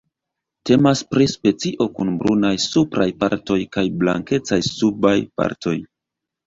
[0.69, 5.81] Temas pri specio kun brunaj supraj partoj kaj blankecaj subaj partoj.